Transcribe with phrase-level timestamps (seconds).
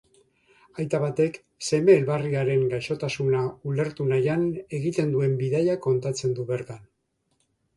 [0.83, 3.41] Aita batek seme elbarriaren gaixotasuna
[3.73, 6.83] ulertu nahian egiten duen bidaia kontatzen du bertan.